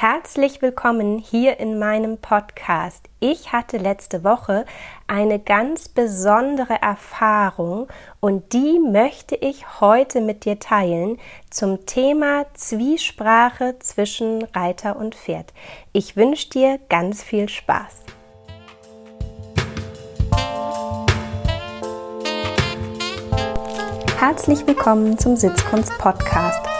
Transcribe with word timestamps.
Herzlich 0.00 0.62
willkommen 0.62 1.18
hier 1.18 1.60
in 1.60 1.78
meinem 1.78 2.16
Podcast. 2.16 3.10
Ich 3.20 3.52
hatte 3.52 3.76
letzte 3.76 4.24
Woche 4.24 4.64
eine 5.06 5.38
ganz 5.38 5.90
besondere 5.90 6.80
Erfahrung 6.80 7.86
und 8.18 8.54
die 8.54 8.78
möchte 8.78 9.34
ich 9.34 9.78
heute 9.82 10.22
mit 10.22 10.46
dir 10.46 10.58
teilen 10.58 11.18
zum 11.50 11.84
Thema 11.84 12.46
Zwiesprache 12.54 13.78
zwischen 13.80 14.42
Reiter 14.54 14.96
und 14.96 15.16
Pferd. 15.16 15.52
Ich 15.92 16.16
wünsche 16.16 16.48
dir 16.48 16.80
ganz 16.88 17.22
viel 17.22 17.50
Spaß. 17.50 18.04
Herzlich 24.18 24.66
willkommen 24.66 25.18
zum 25.18 25.36
Sitzkunst 25.36 25.92
Podcast 25.98 26.79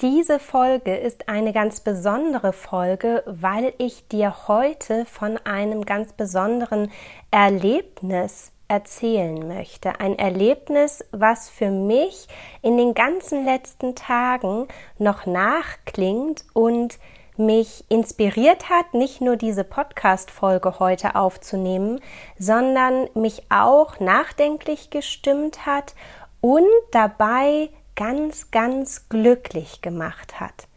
Diese 0.00 0.38
Folge 0.38 0.96
ist 0.96 1.28
eine 1.28 1.52
ganz 1.52 1.80
besondere 1.80 2.52
Folge, 2.52 3.24
weil 3.26 3.74
ich 3.78 4.06
dir 4.06 4.46
heute 4.46 5.04
von 5.06 5.38
einem 5.38 5.84
ganz 5.84 6.12
besonderen 6.12 6.92
Erlebnis 7.32 8.52
erzählen 8.68 9.48
möchte. 9.48 9.98
Ein 9.98 10.16
Erlebnis, 10.16 11.04
was 11.10 11.50
für 11.50 11.70
mich 11.70 12.28
in 12.62 12.76
den 12.76 12.94
ganzen 12.94 13.44
letzten 13.44 13.96
Tagen 13.96 14.68
noch 14.98 15.26
nachklingt 15.26 16.44
und 16.52 17.00
mich 17.36 17.84
inspiriert 17.88 18.70
hat, 18.70 18.94
nicht 18.94 19.20
nur 19.20 19.34
diese 19.34 19.64
Podcast-Folge 19.64 20.78
heute 20.78 21.16
aufzunehmen, 21.16 22.00
sondern 22.38 23.08
mich 23.14 23.42
auch 23.50 23.98
nachdenklich 23.98 24.90
gestimmt 24.90 25.66
hat 25.66 25.96
und 26.40 26.68
dabei 26.92 27.70
ganz, 27.98 28.52
ganz 28.52 29.08
glücklich 29.08 29.82
gemacht 29.82 30.38
hat. 30.38 30.68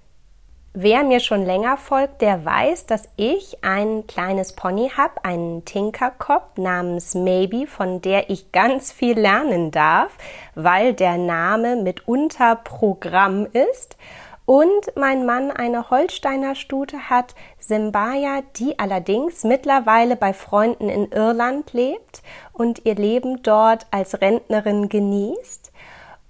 Wer 0.73 1.03
mir 1.03 1.19
schon 1.19 1.45
länger 1.45 1.77
folgt, 1.77 2.23
der 2.23 2.43
weiß, 2.43 2.87
dass 2.87 3.09
ich 3.15 3.63
ein 3.63 4.07
kleines 4.07 4.53
Pony 4.53 4.89
habe, 4.89 5.23
einen 5.23 5.63
Tinkerkopf 5.63 6.57
namens 6.57 7.13
Maybe, 7.13 7.67
von 7.67 8.01
der 8.01 8.31
ich 8.31 8.51
ganz 8.51 8.91
viel 8.91 9.19
lernen 9.19 9.69
darf, 9.69 10.17
weil 10.55 10.93
der 10.95 11.17
Name 11.17 11.75
mitunter 11.75 12.55
Programm 12.55 13.45
ist. 13.53 13.97
Und 14.45 14.95
mein 14.95 15.27
Mann 15.27 15.51
eine 15.51 15.91
Holsteiner 15.91 16.55
Stute 16.55 17.11
hat, 17.11 17.35
Simbaya, 17.59 18.41
die 18.55 18.79
allerdings 18.79 19.43
mittlerweile 19.43 20.15
bei 20.15 20.33
Freunden 20.33 20.89
in 20.89 21.11
Irland 21.11 21.71
lebt 21.73 22.23
und 22.51 22.83
ihr 22.85 22.95
Leben 22.95 23.43
dort 23.43 23.85
als 23.91 24.21
Rentnerin 24.21 24.89
genießt. 24.89 25.60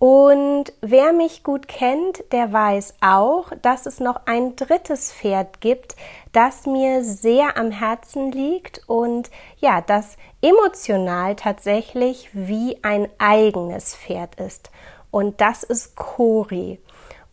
Und 0.02 0.74
wer 0.82 1.14
mich 1.14 1.44
gut 1.44 1.68
kennt, 1.68 2.24
der 2.32 2.52
weiß 2.52 2.96
auch, 3.02 3.52
dass 3.62 3.86
es 3.86 4.00
noch 4.00 4.22
ein 4.26 4.56
drittes 4.56 5.14
Pferd 5.14 5.62
gibt, 5.62 5.96
das 6.32 6.66
mir 6.66 7.04
sehr 7.04 7.56
am 7.56 7.70
Herzen 7.70 8.32
liegt 8.32 8.82
und 8.88 9.30
ja, 9.60 9.80
das 9.82 10.18
emotional 10.42 11.36
tatsächlich 11.36 12.32
wie 12.34 12.80
ein 12.82 13.10
eigenes 13.20 13.96
Pferd 13.96 14.40
ist. 14.40 14.72
Und 15.12 15.40
das 15.40 15.62
ist 15.62 15.96
Cori. 15.96 16.80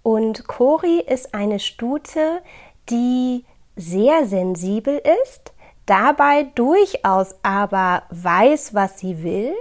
Und 0.02 0.46
Cori 0.46 1.00
ist 1.00 1.32
eine 1.32 1.60
Stute, 1.60 2.42
die 2.90 3.46
sehr 3.76 4.26
sensibel 4.26 5.00
ist, 5.24 5.54
dabei 5.86 6.42
durchaus 6.54 7.34
aber 7.42 8.02
weiß, 8.10 8.74
was 8.74 8.98
sie 8.98 9.22
will 9.22 9.54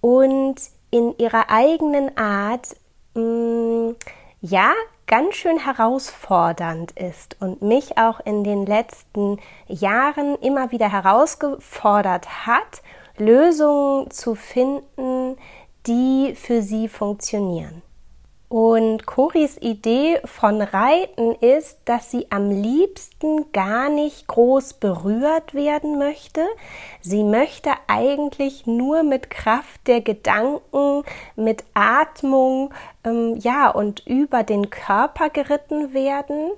und 0.00 0.60
in 0.90 1.16
ihrer 1.18 1.50
eigenen 1.50 2.16
Art 2.16 2.76
mh, 3.14 3.22
mm, 3.22 3.96
ja 4.40 4.72
ganz 5.06 5.34
schön 5.34 5.58
herausfordernd 5.58 6.92
ist 6.92 7.36
und 7.40 7.62
mich 7.62 7.98
auch 7.98 8.20
in 8.20 8.44
den 8.44 8.64
letzten 8.64 9.38
Jahren 9.66 10.36
immer 10.36 10.70
wieder 10.70 10.90
herausgefordert 10.90 12.46
hat, 12.46 12.82
Lösungen 13.16 14.10
zu 14.12 14.36
finden, 14.36 15.36
die 15.86 16.34
für 16.36 16.62
sie 16.62 16.88
funktionieren. 16.88 17.82
Und 18.50 19.06
Coris 19.06 19.58
Idee 19.58 20.20
von 20.24 20.60
Reiten 20.60 21.36
ist, 21.36 21.78
dass 21.84 22.10
sie 22.10 22.26
am 22.30 22.50
liebsten 22.50 23.52
gar 23.52 23.88
nicht 23.88 24.26
groß 24.26 24.72
berührt 24.72 25.54
werden 25.54 26.00
möchte. 26.00 26.44
Sie 27.00 27.22
möchte 27.22 27.70
eigentlich 27.86 28.66
nur 28.66 29.04
mit 29.04 29.30
Kraft 29.30 29.86
der 29.86 30.00
Gedanken, 30.00 31.04
mit 31.36 31.62
Atmung, 31.74 32.74
ähm, 33.04 33.36
ja, 33.36 33.70
und 33.70 34.04
über 34.04 34.42
den 34.42 34.68
Körper 34.68 35.30
geritten 35.30 35.94
werden. 35.94 36.50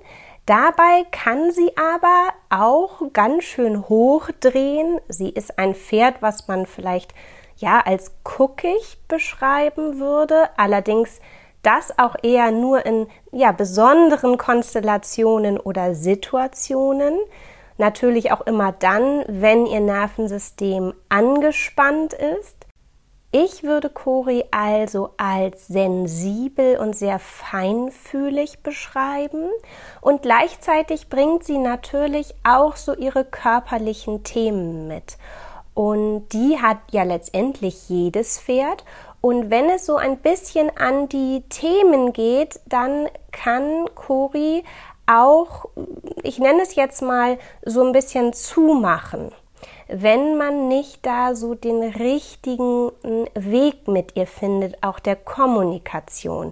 Dabei 0.47 1.05
kann 1.11 1.51
sie 1.51 1.77
aber 1.77 2.29
auch 2.49 3.03
ganz 3.13 3.43
schön 3.43 3.87
hochdrehen. 3.87 4.99
Sie 5.09 5.29
ist 5.29 5.59
ein 5.59 5.75
Pferd, 5.75 6.23
was 6.23 6.47
man 6.47 6.65
vielleicht 6.65 7.13
ja 7.57 7.81
als 7.81 8.13
guckig 8.23 8.97
beschreiben 9.07 9.99
würde. 9.99 10.49
Allerdings 10.57 11.21
das 11.63 11.97
auch 11.97 12.15
eher 12.21 12.51
nur 12.51 12.85
in 12.85 13.07
ja, 13.31 13.51
besonderen 13.51 14.37
Konstellationen 14.37 15.59
oder 15.59 15.95
Situationen. 15.95 17.17
Natürlich 17.77 18.31
auch 18.31 18.41
immer 18.41 18.71
dann, 18.71 19.23
wenn 19.27 19.65
ihr 19.65 19.79
Nervensystem 19.79 20.93
angespannt 21.09 22.13
ist. 22.13 22.67
Ich 23.31 23.63
würde 23.63 23.89
Cori 23.89 24.43
also 24.51 25.09
als 25.17 25.67
sensibel 25.67 26.77
und 26.77 26.95
sehr 26.95 27.17
feinfühlig 27.17 28.61
beschreiben 28.61 29.49
und 30.01 30.21
gleichzeitig 30.21 31.09
bringt 31.09 31.43
sie 31.43 31.57
natürlich 31.57 32.35
auch 32.43 32.75
so 32.75 32.93
ihre 32.93 33.25
körperlichen 33.25 34.23
Themen 34.23 34.87
mit. 34.87 35.17
Und 35.73 36.27
die 36.29 36.59
hat 36.61 36.77
ja 36.91 37.01
letztendlich 37.01 37.89
jedes 37.89 38.39
Pferd 38.39 38.85
und 39.25 39.49
wenn 39.49 39.69
es 39.69 39.85
so 39.85 39.95
ein 39.95 40.17
bisschen 40.17 40.69
an 40.75 41.07
die 41.07 41.43
Themen 41.47 42.11
geht, 42.11 42.59
dann 42.65 43.07
kann 43.31 43.85
Cori 43.95 44.65
auch, 45.05 45.63
ich 46.23 46.39
nenne 46.39 46.61
es 46.61 46.75
jetzt 46.75 47.01
mal, 47.01 47.37
so 47.63 47.85
ein 47.85 47.93
bisschen 47.93 48.33
zumachen. 48.33 49.31
Wenn 49.87 50.35
man 50.35 50.67
nicht 50.67 51.05
da 51.05 51.35
so 51.35 51.55
den 51.55 51.83
richtigen 51.83 52.91
hm, 53.01 53.27
Weg 53.33 53.87
mit 53.87 54.17
ihr 54.17 54.27
findet, 54.27 54.83
auch 54.83 54.99
der 54.99 55.15
Kommunikation, 55.15 56.51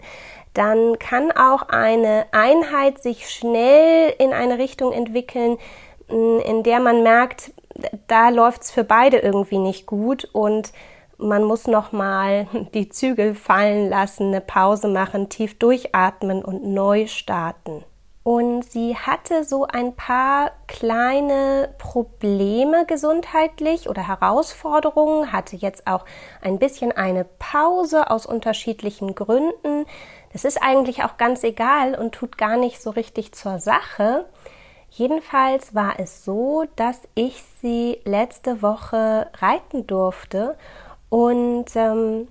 dann 0.54 0.98
kann 0.98 1.34
auch 1.34 1.64
eine 1.64 2.26
Einheit 2.32 3.04
sich 3.04 3.30
schnell 3.30 4.14
in 4.18 4.32
eine 4.32 4.60
Richtung 4.60 4.94
entwickeln, 4.94 5.58
hm, 6.08 6.40
in 6.40 6.64
der 6.64 6.80
man 6.80 7.04
merkt, 7.04 7.52
da 8.08 8.30
läuft 8.30 8.62
es 8.62 8.72
für 8.72 8.86
beide 8.86 9.18
irgendwie 9.18 9.58
nicht 9.58 9.88
gut 9.88 10.30
und 10.32 10.72
man 11.22 11.44
muss 11.44 11.68
noch 11.68 11.92
mal 11.92 12.48
die 12.74 12.90
Zügel 12.90 13.36
fallen 13.36 13.90
lassen, 13.90 14.28
eine 14.28 14.42
Pause 14.42 14.88
machen, 14.88 15.30
tief 15.30 15.58
durchatmen 15.58 16.44
und 16.44 16.64
neu 16.64 17.08
starten. 17.08 17.84
Und 18.24 18.64
sie 18.64 18.96
hatte 18.96 19.44
so 19.44 19.66
ein 19.66 19.96
paar 19.96 20.52
kleine 20.68 21.74
Probleme 21.80 22.86
gesundheitlich 22.86 23.90
oder 23.90 24.08
Herausforderungen, 24.08 25.32
hatte 25.32 25.56
jetzt 25.56 25.88
auch 25.88 26.06
ein 26.40 26.60
bisschen 26.60 26.92
eine 26.92 27.26
Pause 27.26 28.12
aus 28.12 28.28
unterschiedlichen 28.28 29.16
Gründen. 29.16 29.88
Das 30.34 30.46
ist 30.46 30.62
eigentlich 30.62 31.04
auch 31.04 31.18
ganz 31.18 31.44
egal 31.44 31.96
und 31.96 32.14
tut 32.14 32.38
gar 32.38 32.58
nicht 32.58 32.80
so 32.80 32.92
richtig 32.92 33.32
zur 33.32 33.58
Sache. 33.58 34.26
Jedenfalls 34.92 35.74
war 35.74 36.00
es 36.00 36.24
so, 36.24 36.66
dass 36.76 37.00
ich 37.16 37.42
sie 37.62 38.02
letzte 38.04 38.62
Woche 38.62 39.32
reiten 39.40 39.88
durfte 39.88 40.58
und 41.12 41.66
ähm, 41.76 42.30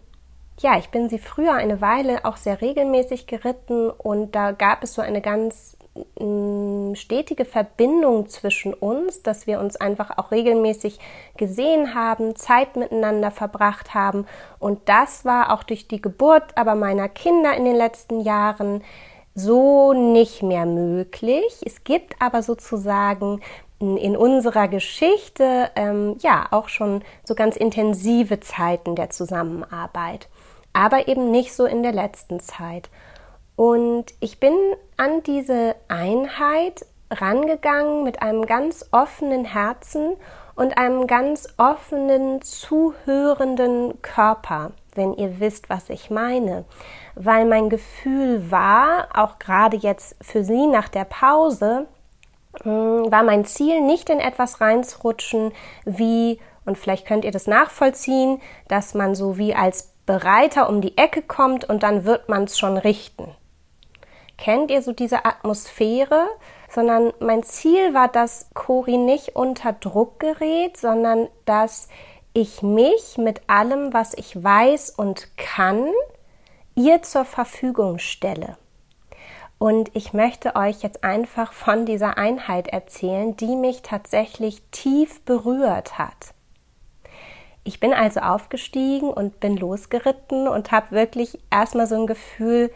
ja, 0.59 0.79
ich 0.79 0.89
bin 0.89 1.11
sie 1.11 1.19
früher 1.19 1.53
eine 1.53 1.83
Weile 1.83 2.25
auch 2.25 2.39
sehr 2.39 2.63
regelmäßig 2.63 3.27
geritten 3.27 3.91
und 3.91 4.35
da 4.35 4.53
gab 4.53 4.83
es 4.83 4.95
so 4.95 5.03
eine 5.03 5.21
ganz 5.21 5.77
mm, 6.19 6.95
stetige 6.95 7.45
Verbindung 7.45 8.31
zwischen 8.31 8.73
uns, 8.73 9.23
dass 9.23 9.47
wir 9.47 9.61
uns 9.61 9.77
einfach 9.77 10.17
auch 10.17 10.31
regelmäßig 10.31 10.99
gesehen 11.37 11.95
haben, 11.95 12.37
Zeit 12.37 12.77
miteinander 12.77 13.31
verbracht 13.31 13.93
haben 13.93 14.25
und 14.59 14.89
das 14.89 15.27
war 15.27 15.53
auch 15.53 15.63
durch 15.63 15.87
die 15.87 16.01
Geburt 16.01 16.57
aber 16.57 16.75
meiner 16.75 17.11
Kinder 17.11 17.53
in 17.53 17.67
den 17.67 17.77
letzten 17.77 18.21
Jahren 18.21 18.83
so 19.35 19.93
nicht 19.93 20.43
mehr 20.43 20.65
möglich. 20.65 21.61
Es 21.67 21.85
gibt 21.85 22.15
aber 22.19 22.43
sozusagen 22.43 23.43
in 23.81 24.17
unserer 24.17 24.69
Geschichte 24.69 25.71
ähm, 25.75 26.17
ja 26.21 26.47
auch 26.51 26.69
schon 26.69 27.03
so 27.25 27.35
ganz 27.35 27.57
intensive 27.57 28.41
Zeiten 28.41 28.95
der 28.95 29.11
Zusammenarbeit, 29.11 30.29
aber 30.73 31.09
eben 31.09 31.31
nicht 31.31 31.55
so 31.55 31.65
in 31.65 31.83
der 31.83 31.93
letzten 31.93 32.41
Zeit. 32.41 32.91
Und 33.57 34.07
ich 34.21 34.39
bin 34.39 34.55
an 34.97 35.23
diese 35.23 35.77
Einheit 35.89 36.85
rangegangen 37.11 38.05
mit 38.05 38.23
einem 38.23 38.47
ganz 38.47 38.87
offenen 38.93 39.45
Herzen 39.45 40.17
und 40.55 40.77
einem 40.77 41.07
ganz 41.07 41.49
offenen, 41.57 42.43
zuhörenden 42.43 44.03
Körper, 44.03 44.73
wenn 44.95 45.15
ihr 45.15 45.41
wisst, 45.41 45.71
was 45.71 45.89
ich 45.89 46.11
meine. 46.11 46.65
Weil 47.15 47.47
mein 47.47 47.71
Gefühl 47.71 48.51
war, 48.51 49.09
auch 49.15 49.39
gerade 49.39 49.79
jetzt 49.79 50.17
für 50.21 50.45
sie 50.45 50.67
nach 50.67 50.89
der 50.89 51.05
Pause, 51.05 51.87
war 52.65 53.23
mein 53.23 53.45
Ziel, 53.45 53.81
nicht 53.81 54.11
in 54.11 54.21
etwas 54.21 54.61
reinzurutschen 54.61 55.53
wie, 55.85 56.41
und 56.65 56.77
vielleicht 56.77 57.07
könnt 57.07 57.25
ihr 57.25 57.31
das 57.31 57.47
nachvollziehen, 57.47 58.41
dass 58.69 58.95
man 58.95 59.15
so 59.15 59.39
wie 59.39 59.55
als 59.55 59.93
Bereiter 60.07 60.69
um 60.69 60.81
die 60.81 60.97
Ecke 60.99 61.23
kommt 61.23 61.65
und 61.69 61.83
dann 61.83 62.05
wird 62.05 62.29
man 62.29 62.45
es 62.45 62.59
schon 62.59 62.77
richten. 62.77 63.35
Kennt 64.37 64.71
ihr 64.71 64.83
so 64.83 64.93
diese 64.93 65.25
Atmosphäre? 65.25 66.27
Sondern 66.69 67.13
mein 67.21 67.43
Ziel 67.43 67.95
war, 67.95 68.09
dass 68.09 68.49
Cori 68.55 68.97
nicht 68.97 69.37
unter 69.37 69.73
Druck 69.73 70.21
gerät, 70.21 70.77
sondern 70.77 71.29
dass 71.45 71.89
ich 72.33 72.63
mich 72.63 73.19
mit 73.19 73.43
allem, 73.49 73.93
was 73.93 74.15
ich 74.15 74.43
weiß 74.43 74.91
und 74.91 75.37
kann, 75.37 75.91
ihr 76.75 77.03
zur 77.03 77.25
Verfügung 77.25 77.99
stelle. 77.99 78.57
Und 79.61 79.91
ich 79.95 80.15
möchte 80.15 80.57
euch 80.57 80.83
jetzt 80.83 81.05
einfach 81.05 81.53
von 81.53 81.85
dieser 81.85 82.17
Einheit 82.17 82.69
erzählen, 82.69 83.37
die 83.37 83.57
mich 83.57 83.83
tatsächlich 83.83 84.63
tief 84.71 85.21
berührt 85.27 85.99
hat. 85.99 86.33
Ich 87.63 87.79
bin 87.79 87.93
also 87.93 88.21
aufgestiegen 88.21 89.11
und 89.11 89.39
bin 89.39 89.59
losgeritten 89.59 90.49
und 90.49 90.73
habe 90.73 90.93
wirklich 90.93 91.39
erstmal 91.51 91.87
so 91.87 91.95
ein 91.97 92.07
Gefühl 92.07 92.73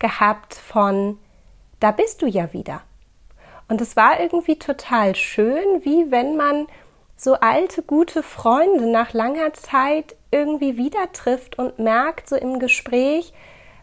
gehabt 0.00 0.56
von, 0.56 1.20
da 1.78 1.92
bist 1.92 2.20
du 2.20 2.26
ja 2.26 2.52
wieder. 2.52 2.80
Und 3.68 3.80
es 3.80 3.94
war 3.94 4.18
irgendwie 4.18 4.58
total 4.58 5.14
schön, 5.14 5.84
wie 5.84 6.10
wenn 6.10 6.36
man 6.36 6.66
so 7.16 7.34
alte, 7.34 7.80
gute 7.80 8.24
Freunde 8.24 8.90
nach 8.90 9.12
langer 9.12 9.52
Zeit 9.52 10.16
irgendwie 10.32 10.76
wieder 10.76 11.12
trifft 11.12 11.60
und 11.60 11.78
merkt 11.78 12.28
so 12.28 12.34
im 12.34 12.58
Gespräch, 12.58 13.32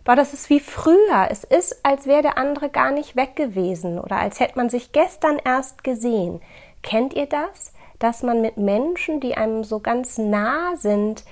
boah, 0.03 0.15
das 0.15 0.33
ist 0.33 0.49
wie 0.49 0.59
früher. 0.59 1.27
Es 1.29 1.43
ist, 1.43 1.85
als 1.85 2.07
wäre 2.07 2.21
der 2.21 2.37
andere 2.37 2.69
gar 2.69 2.91
nicht 2.91 3.15
weg 3.15 3.35
gewesen 3.35 3.99
oder 3.99 4.17
als 4.17 4.39
hätte 4.39 4.57
man 4.57 4.69
sich 4.69 4.91
gestern 4.91 5.39
erst 5.43 5.83
gesehen. 5.83 6.41
Kennt 6.83 7.13
ihr 7.13 7.27
das? 7.27 7.73
Dass 7.99 8.23
man 8.23 8.41
mit 8.41 8.57
Menschen, 8.57 9.19
die 9.19 9.37
einem 9.37 9.63
so 9.63 9.79
ganz 9.79 10.17
nah 10.17 10.75
sind, 10.75 11.23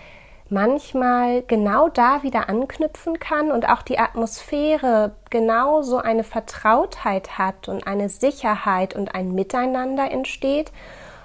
manchmal 0.49 1.43
genau 1.43 1.89
da 1.89 2.23
wieder 2.23 2.49
anknüpfen 2.49 3.19
kann 3.19 3.51
und 3.51 3.69
auch 3.69 3.81
die 3.81 3.99
Atmosphäre 3.99 5.15
genau 5.29 5.81
so 5.81 5.97
eine 5.97 6.23
Vertrautheit 6.23 7.37
hat 7.37 7.67
und 7.69 7.85
eine 7.85 8.09
Sicherheit 8.09 8.95
und 8.95 9.13
ein 9.15 9.33
Miteinander 9.33 10.11
entsteht, 10.11 10.71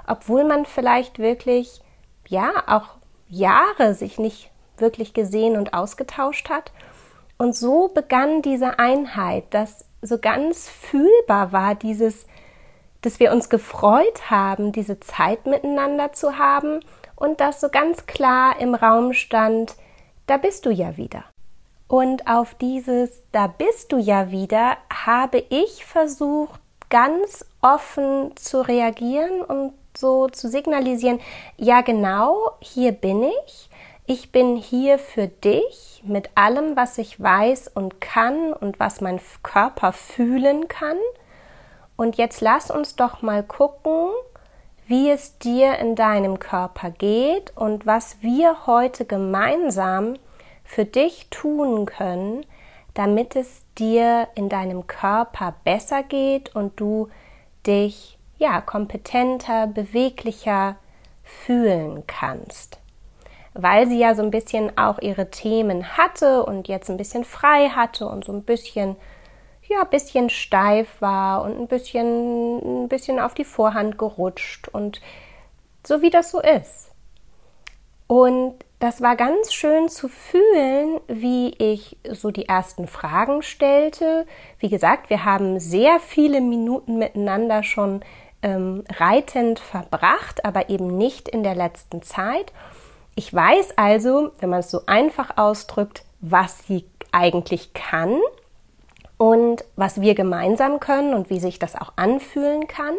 obwohl 0.06 0.44
man 0.44 0.67
vielleicht 0.67 1.19
wirklich, 1.19 1.81
ja, 2.29 2.50
auch 2.67 2.88
Jahre 3.29 3.94
sich 3.94 4.19
nicht 4.19 4.50
wirklich 4.76 5.14
gesehen 5.14 5.56
und 5.56 5.73
ausgetauscht 5.73 6.50
hat. 6.50 6.73
Und 7.38 7.54
so 7.54 7.88
begann 7.88 8.42
diese 8.42 8.78
Einheit, 8.78 9.44
dass 9.50 9.84
so 10.02 10.19
ganz 10.19 10.69
fühlbar 10.69 11.52
war, 11.52 11.75
dieses, 11.75 12.26
dass 13.00 13.20
wir 13.20 13.32
uns 13.32 13.48
gefreut 13.48 14.31
haben, 14.31 14.72
diese 14.72 15.00
Zeit 15.00 15.46
miteinander 15.46 16.12
zu 16.12 16.38
haben 16.38 16.81
und 17.16 17.40
dass 17.40 17.60
so 17.60 17.69
ganz 17.69 18.06
klar 18.06 18.58
im 18.60 18.75
Raum 18.75 19.12
stand, 19.12 19.75
da 20.26 20.36
bist 20.36 20.66
du 20.66 20.70
ja 20.70 20.96
wieder. 20.96 21.25
Und 21.86 22.26
auf 22.26 22.54
dieses 22.54 23.22
Da 23.31 23.46
bist 23.46 23.92
du 23.92 23.98
ja 23.98 24.31
wieder 24.31 24.78
habe 24.90 25.44
ich 25.50 25.84
versucht, 25.84 26.60
ganz 26.88 27.44
offen 27.60 28.36
zu 28.36 28.66
reagieren 28.66 29.42
und 29.42 29.72
so 29.96 30.28
zu 30.28 30.48
signalisieren, 30.48 31.20
ja 31.56 31.82
genau, 31.82 32.50
hier 32.60 32.92
bin 32.92 33.22
ich 33.22 33.69
ich 34.06 34.32
bin 34.32 34.56
hier 34.56 34.98
für 34.98 35.28
dich 35.28 36.02
mit 36.04 36.30
allem, 36.34 36.76
was 36.76 36.98
ich 36.98 37.20
weiß 37.20 37.68
und 37.68 38.02
kann 38.02 38.52
und 38.52 38.78
was 38.78 39.00
mein 39.00 39.18
Körper 39.42 39.92
fühlen 39.92 40.68
kann. 40.68 40.98
Und 41.96 42.16
jetzt 42.16 42.42
lass 42.42 42.70
uns 42.70 42.96
doch 42.96 43.22
mal 43.22 43.42
gucken, 43.42 44.10
wie 44.86 45.08
es 45.08 45.38
dir 45.38 45.78
in 45.78 45.94
deinem 45.94 46.38
Körper 46.38 46.90
geht 46.90 47.56
und 47.56 47.86
was 47.86 48.20
wir 48.20 48.66
heute 48.66 49.06
gemeinsam 49.06 50.16
für 50.64 50.84
dich 50.84 51.28
tun 51.30 51.86
können, 51.86 52.44
damit 52.92 53.36
es 53.36 53.62
dir 53.78 54.28
in 54.34 54.50
deinem 54.50 54.86
Körper 54.86 55.54
besser 55.64 56.02
geht 56.02 56.54
und 56.54 56.78
du 56.78 57.08
dich 57.66 58.18
ja 58.36 58.60
kompetenter, 58.60 59.66
beweglicher 59.66 60.76
fühlen 61.22 62.02
kannst 62.06 62.83
weil 63.54 63.86
sie 63.86 63.98
ja 63.98 64.14
so 64.14 64.22
ein 64.22 64.30
bisschen 64.30 64.76
auch 64.76 64.98
ihre 65.00 65.30
Themen 65.30 65.96
hatte 65.96 66.44
und 66.44 66.68
jetzt 66.68 66.90
ein 66.90 66.96
bisschen 66.96 67.24
frei 67.24 67.68
hatte 67.68 68.06
und 68.06 68.24
so 68.24 68.32
ein 68.32 68.42
bisschen 68.42 68.96
ja, 69.68 69.82
ein 69.82 69.90
bisschen 69.90 70.28
steif 70.28 71.00
war 71.00 71.42
und 71.42 71.58
ein 71.58 71.68
bisschen, 71.68 72.84
ein 72.84 72.88
bisschen 72.88 73.18
auf 73.18 73.34
die 73.34 73.44
Vorhand 73.44 73.98
gerutscht 73.98 74.68
und 74.68 75.00
so 75.86 76.02
wie 76.02 76.10
das 76.10 76.30
so 76.30 76.40
ist. 76.40 76.90
Und 78.06 78.56
das 78.78 79.00
war 79.00 79.16
ganz 79.16 79.54
schön 79.54 79.88
zu 79.88 80.08
fühlen, 80.08 81.00
wie 81.08 81.54
ich 81.56 81.96
so 82.10 82.30
die 82.30 82.46
ersten 82.46 82.86
Fragen 82.86 83.42
stellte. 83.42 84.26
Wie 84.58 84.68
gesagt, 84.68 85.08
wir 85.08 85.24
haben 85.24 85.58
sehr 85.58 86.00
viele 86.00 86.42
Minuten 86.42 86.98
miteinander 86.98 87.62
schon 87.62 88.04
ähm, 88.42 88.84
reitend 88.90 89.58
verbracht, 89.58 90.44
aber 90.44 90.68
eben 90.68 90.98
nicht 90.98 91.30
in 91.30 91.42
der 91.42 91.54
letzten 91.54 92.02
Zeit. 92.02 92.52
Ich 93.16 93.32
weiß 93.32 93.76
also, 93.76 94.32
wenn 94.40 94.50
man 94.50 94.61
es 94.61 94.70
so 94.70 94.82
einfach 94.87 95.37
ausdrückt, 95.37 96.05
was 96.20 96.66
sie 96.66 96.84
eigentlich 97.12 97.72
kann 97.75 98.19
und 99.19 99.64
was 99.76 100.00
wir 100.00 100.14
gemeinsam 100.14 100.81
können 100.81 101.14
und 101.14 101.31
wie 101.31 101.38
sich 101.38 101.58
das 101.58 101.76
auch 101.76 101.93
anfühlen 101.96 102.66
kann. 102.66 102.94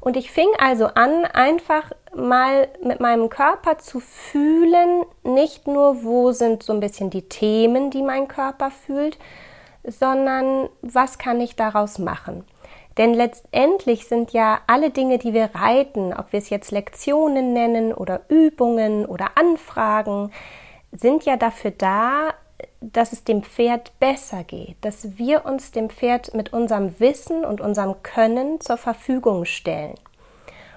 Und 0.00 0.16
ich 0.16 0.32
fing 0.32 0.48
also 0.58 0.86
an, 0.86 1.24
einfach 1.26 1.92
mal 2.12 2.68
mit 2.82 2.98
meinem 2.98 3.28
Körper 3.28 3.78
zu 3.78 4.00
fühlen, 4.00 5.04
nicht 5.22 5.68
nur, 5.68 6.02
wo 6.02 6.32
sind 6.32 6.64
so 6.64 6.72
ein 6.72 6.80
bisschen 6.80 7.10
die 7.10 7.28
Themen, 7.28 7.90
die 7.90 8.02
mein 8.02 8.26
Körper 8.26 8.72
fühlt, 8.72 9.16
sondern 9.84 10.68
was 10.82 11.18
kann 11.18 11.40
ich 11.40 11.54
daraus 11.54 12.00
machen. 12.00 12.44
Denn 12.98 13.14
letztendlich 13.14 14.06
sind 14.06 14.32
ja 14.32 14.60
alle 14.66 14.90
Dinge, 14.90 15.18
die 15.18 15.32
wir 15.32 15.50
reiten, 15.54 16.12
ob 16.12 16.32
wir 16.32 16.38
es 16.38 16.50
jetzt 16.50 16.70
Lektionen 16.70 17.52
nennen 17.52 17.92
oder 17.94 18.22
Übungen 18.28 19.06
oder 19.06 19.30
Anfragen, 19.36 20.30
sind 20.92 21.24
ja 21.24 21.36
dafür 21.36 21.70
da, 21.70 22.34
dass 22.80 23.12
es 23.12 23.24
dem 23.24 23.42
Pferd 23.42 23.98
besser 23.98 24.44
geht, 24.44 24.76
dass 24.82 25.16
wir 25.16 25.46
uns 25.46 25.72
dem 25.72 25.88
Pferd 25.88 26.34
mit 26.34 26.52
unserem 26.52 26.98
Wissen 27.00 27.44
und 27.44 27.60
unserem 27.60 28.02
Können 28.02 28.60
zur 28.60 28.76
Verfügung 28.76 29.44
stellen. 29.44 29.94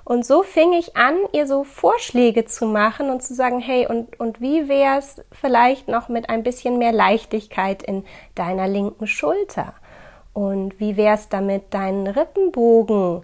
Und 0.06 0.24
so 0.24 0.44
fing 0.44 0.74
ich 0.74 0.96
an, 0.96 1.16
ihr 1.34 1.48
so 1.48 1.64
Vorschläge 1.64 2.46
zu 2.46 2.68
machen 2.68 3.10
und 3.10 3.24
zu 3.24 3.34
sagen, 3.34 3.60
hey, 3.60 3.88
und, 3.88 4.20
und 4.20 4.40
wie 4.40 4.70
wär's 4.70 5.22
vielleicht 5.32 5.88
noch 5.88 6.10
mit 6.10 6.30
ein 6.30 6.44
bisschen 6.44 6.78
mehr 6.78 6.92
Leichtigkeit 6.92 7.82
in 7.82 8.06
deiner 8.36 8.68
linken 8.68 9.08
Schulter? 9.08 9.74
Und 10.36 10.82
wie 10.82 10.98
wäre 10.98 11.16
es 11.16 11.30
damit, 11.30 11.74
deinen 11.74 12.08
Rippenbogen 12.08 13.24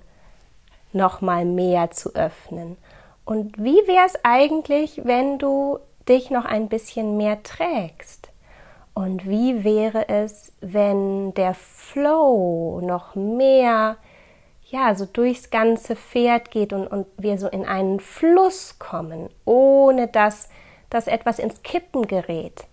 noch 0.93 1.19
mal 1.19 1.43
mehr 1.43 1.91
zu 1.91 2.15
öffnen? 2.15 2.77
Und 3.25 3.57
wie 3.57 3.85
wäre 3.85 4.05
es 4.05 4.17
eigentlich, 4.23 5.01
wenn 5.03 5.37
du 5.37 5.79
dich 6.07 6.31
noch 6.31 6.45
ein 6.45 6.69
bisschen 6.69 7.17
mehr 7.17 7.43
trägst? 7.43 8.29
Und 8.93 9.27
wie 9.27 9.65
wäre 9.65 10.07
es, 10.07 10.53
wenn 10.61 11.33
der 11.33 11.53
Flow 11.53 12.79
noch 12.81 13.13
mehr, 13.13 13.97
ja, 14.69 14.95
so 14.95 15.05
durchs 15.05 15.49
ganze 15.49 15.97
Pferd 15.97 16.49
geht 16.49 16.71
und, 16.71 16.87
und 16.87 17.07
wir 17.17 17.37
so 17.37 17.49
in 17.49 17.65
einen 17.65 17.99
Fluss 17.99 18.79
kommen, 18.79 19.29
ohne 19.43 20.07
dass, 20.07 20.47
dass 20.89 21.07
etwas 21.07 21.39
ins 21.39 21.61
Kippen 21.61 22.07
gerät? 22.07 22.67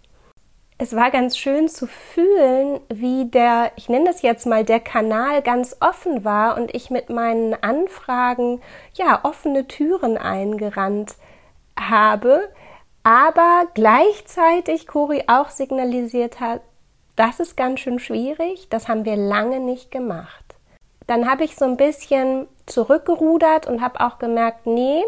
Es 0.80 0.94
war 0.94 1.10
ganz 1.10 1.36
schön 1.36 1.68
zu 1.68 1.88
fühlen, 1.88 2.80
wie 2.88 3.24
der, 3.24 3.72
ich 3.74 3.88
nenne 3.88 4.06
das 4.06 4.22
jetzt 4.22 4.46
mal, 4.46 4.64
der 4.64 4.78
Kanal 4.78 5.42
ganz 5.42 5.76
offen 5.80 6.24
war 6.24 6.56
und 6.56 6.72
ich 6.72 6.88
mit 6.88 7.10
meinen 7.10 7.54
Anfragen 7.62 8.62
ja 8.94 9.20
offene 9.24 9.66
Türen 9.66 10.16
eingerannt 10.16 11.16
habe, 11.78 12.48
aber 13.02 13.64
gleichzeitig 13.74 14.86
Cori 14.86 15.24
auch 15.26 15.50
signalisiert 15.50 16.38
hat, 16.38 16.60
das 17.16 17.40
ist 17.40 17.56
ganz 17.56 17.80
schön 17.80 17.98
schwierig, 17.98 18.68
das 18.70 18.86
haben 18.86 19.04
wir 19.04 19.16
lange 19.16 19.58
nicht 19.58 19.90
gemacht. 19.90 20.54
Dann 21.08 21.28
habe 21.28 21.42
ich 21.42 21.56
so 21.56 21.64
ein 21.64 21.76
bisschen 21.76 22.46
zurückgerudert 22.66 23.66
und 23.66 23.80
habe 23.80 24.00
auch 24.00 24.18
gemerkt, 24.18 24.66
nee, 24.66 25.02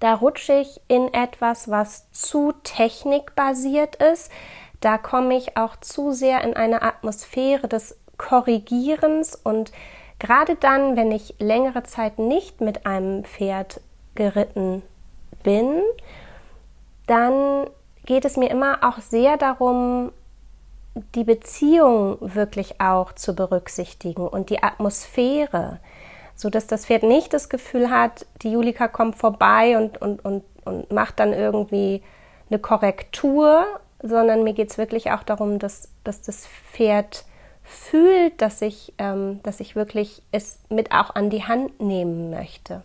da 0.00 0.14
rutsche 0.14 0.54
ich 0.54 0.80
in 0.88 1.12
etwas, 1.12 1.70
was 1.70 2.10
zu 2.10 2.52
technikbasiert 2.64 3.96
ist. 3.96 4.30
Da 4.80 4.98
komme 4.98 5.36
ich 5.36 5.56
auch 5.56 5.76
zu 5.76 6.12
sehr 6.12 6.42
in 6.42 6.54
eine 6.54 6.82
Atmosphäre 6.82 7.68
des 7.68 7.96
Korrigierens 8.16 9.34
und 9.34 9.72
gerade 10.18 10.54
dann, 10.54 10.96
wenn 10.96 11.10
ich 11.12 11.34
längere 11.38 11.82
Zeit 11.82 12.18
nicht 12.18 12.60
mit 12.60 12.86
einem 12.86 13.24
Pferd 13.24 13.80
geritten 14.14 14.82
bin, 15.42 15.82
dann 17.06 17.66
geht 18.04 18.24
es 18.24 18.36
mir 18.36 18.50
immer 18.50 18.78
auch 18.82 18.98
sehr 18.98 19.36
darum, 19.36 20.12
die 21.14 21.24
Beziehung 21.24 22.18
wirklich 22.20 22.80
auch 22.80 23.12
zu 23.12 23.34
berücksichtigen 23.34 24.26
und 24.26 24.50
die 24.50 24.62
Atmosphäre, 24.62 25.78
so 26.34 26.50
dass 26.50 26.66
das 26.66 26.86
Pferd 26.86 27.02
nicht 27.02 27.32
das 27.32 27.48
Gefühl 27.48 27.90
hat, 27.90 28.26
die 28.42 28.52
Julika 28.52 28.88
kommt 28.88 29.16
vorbei 29.16 29.76
und, 29.76 30.00
und, 30.00 30.24
und, 30.24 30.44
und 30.64 30.90
macht 30.90 31.20
dann 31.20 31.32
irgendwie 31.32 32.02
eine 32.48 32.58
Korrektur, 32.58 33.64
sondern 34.02 34.44
mir 34.44 34.52
geht 34.52 34.70
es 34.70 34.78
wirklich 34.78 35.10
auch 35.10 35.22
darum, 35.22 35.58
dass, 35.58 35.88
dass 36.04 36.22
das 36.22 36.46
Pferd 36.46 37.24
fühlt, 37.62 38.40
dass 38.40 38.62
ich, 38.62 38.92
ähm, 38.98 39.40
dass 39.42 39.60
ich 39.60 39.76
wirklich 39.76 40.22
es 40.32 40.60
mit 40.68 40.92
auch 40.92 41.14
an 41.14 41.30
die 41.30 41.44
Hand 41.44 41.80
nehmen 41.80 42.30
möchte. 42.30 42.82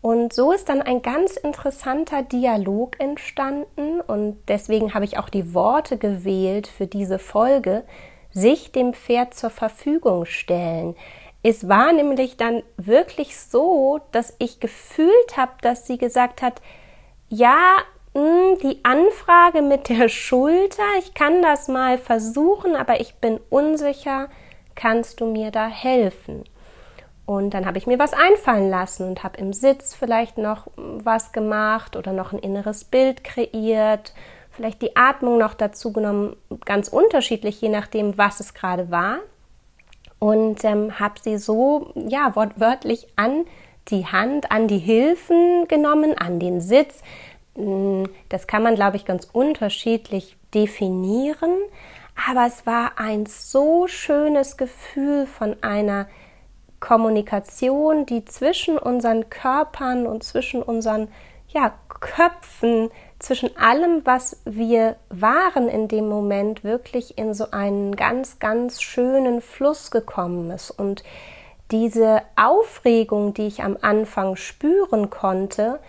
Und 0.00 0.32
so 0.32 0.52
ist 0.52 0.68
dann 0.68 0.82
ein 0.82 1.02
ganz 1.02 1.36
interessanter 1.36 2.22
Dialog 2.22 3.00
entstanden 3.00 4.00
und 4.00 4.38
deswegen 4.46 4.94
habe 4.94 5.04
ich 5.04 5.18
auch 5.18 5.28
die 5.28 5.52
Worte 5.52 5.98
gewählt 5.98 6.68
für 6.68 6.86
diese 6.86 7.18
Folge, 7.18 7.82
sich 8.30 8.70
dem 8.70 8.92
Pferd 8.92 9.34
zur 9.34 9.50
Verfügung 9.50 10.26
stellen. 10.26 10.94
Es 11.42 11.68
war 11.68 11.92
nämlich 11.92 12.36
dann 12.36 12.62
wirklich 12.76 13.36
so, 13.36 14.00
dass 14.12 14.34
ich 14.38 14.60
gefühlt 14.60 15.36
habe, 15.36 15.52
dass 15.62 15.86
sie 15.86 15.98
gesagt 15.98 16.42
hat, 16.42 16.60
ja, 17.28 17.78
die 18.16 18.80
Anfrage 18.82 19.62
mit 19.62 19.88
der 19.88 20.08
Schulter, 20.10 20.82
ich 20.98 21.14
kann 21.14 21.42
das 21.42 21.68
mal 21.68 21.98
versuchen, 21.98 22.74
aber 22.74 23.00
ich 23.00 23.16
bin 23.16 23.40
unsicher, 23.50 24.28
kannst 24.74 25.20
du 25.20 25.26
mir 25.26 25.50
da 25.50 25.66
helfen? 25.66 26.44
Und 27.26 27.54
dann 27.54 27.66
habe 27.66 27.78
ich 27.78 27.88
mir 27.88 27.98
was 27.98 28.12
einfallen 28.12 28.70
lassen 28.70 29.08
und 29.08 29.24
habe 29.24 29.38
im 29.38 29.52
Sitz 29.52 29.94
vielleicht 29.94 30.38
noch 30.38 30.68
was 30.76 31.32
gemacht 31.32 31.96
oder 31.96 32.12
noch 32.12 32.32
ein 32.32 32.38
inneres 32.38 32.84
Bild 32.84 33.24
kreiert, 33.24 34.14
vielleicht 34.52 34.80
die 34.80 34.96
Atmung 34.96 35.36
noch 35.36 35.54
dazu 35.54 35.92
genommen, 35.92 36.36
ganz 36.64 36.88
unterschiedlich, 36.88 37.60
je 37.60 37.68
nachdem, 37.68 38.16
was 38.16 38.38
es 38.38 38.54
gerade 38.54 38.90
war. 38.90 39.18
Und 40.18 40.64
ähm, 40.64 40.98
habe 40.98 41.20
sie 41.20 41.36
so, 41.36 41.92
ja, 41.94 42.34
wortwörtlich 42.36 43.08
an 43.16 43.44
die 43.88 44.06
Hand, 44.06 44.50
an 44.50 44.68
die 44.68 44.78
Hilfen 44.78 45.68
genommen, 45.68 46.16
an 46.16 46.38
den 46.38 46.60
Sitz. 46.60 47.02
Hm, 47.56 48.08
das 48.28 48.46
kann 48.46 48.62
man, 48.62 48.74
glaube 48.74 48.96
ich, 48.96 49.04
ganz 49.04 49.28
unterschiedlich 49.32 50.36
definieren. 50.54 51.50
Aber 52.28 52.46
es 52.46 52.64
war 52.66 52.92
ein 52.96 53.26
so 53.26 53.86
schönes 53.88 54.56
Gefühl 54.56 55.26
von 55.26 55.56
einer 55.62 56.06
Kommunikation, 56.80 58.06
die 58.06 58.24
zwischen 58.24 58.78
unseren 58.78 59.28
Körpern 59.28 60.06
und 60.06 60.22
zwischen 60.22 60.62
unseren 60.62 61.08
ja, 61.48 61.72
Köpfen, 61.88 62.90
zwischen 63.18 63.56
allem, 63.56 64.02
was 64.04 64.40
wir 64.44 64.96
waren 65.08 65.68
in 65.68 65.88
dem 65.88 66.08
Moment, 66.08 66.64
wirklich 66.64 67.16
in 67.16 67.34
so 67.34 67.50
einen 67.50 67.96
ganz, 67.96 68.38
ganz 68.38 68.82
schönen 68.82 69.40
Fluss 69.40 69.90
gekommen 69.90 70.50
ist. 70.50 70.70
Und 70.70 71.02
diese 71.70 72.22
Aufregung, 72.36 73.34
die 73.34 73.46
ich 73.46 73.62
am 73.62 73.76
Anfang 73.80 74.36
spüren 74.36 75.10
konnte, 75.10 75.80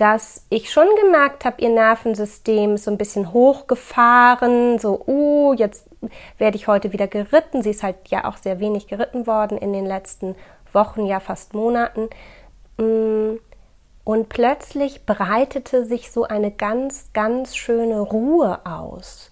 dass 0.00 0.46
ich 0.48 0.72
schon 0.72 0.86
gemerkt 1.02 1.44
habe, 1.44 1.60
ihr 1.60 1.68
Nervensystem 1.68 2.76
ist 2.76 2.84
so 2.84 2.90
ein 2.90 2.96
bisschen 2.96 3.34
hochgefahren, 3.34 4.78
so, 4.78 5.04
uh, 5.06 5.52
jetzt 5.52 5.86
werde 6.38 6.56
ich 6.56 6.68
heute 6.68 6.94
wieder 6.94 7.06
geritten. 7.06 7.60
Sie 7.62 7.68
ist 7.68 7.82
halt 7.82 7.96
ja 8.08 8.24
auch 8.24 8.38
sehr 8.38 8.60
wenig 8.60 8.86
geritten 8.86 9.26
worden 9.26 9.58
in 9.58 9.74
den 9.74 9.84
letzten 9.84 10.36
Wochen, 10.72 11.04
ja 11.04 11.20
fast 11.20 11.52
Monaten. 11.52 12.08
Mm, 12.78 13.36
und 14.04 14.30
plötzlich 14.30 15.04
breitete 15.04 15.84
sich 15.84 16.10
so 16.10 16.24
eine 16.24 16.50
ganz, 16.50 17.10
ganz 17.12 17.54
schöne 17.54 18.00
Ruhe 18.00 18.60
aus. 18.64 19.30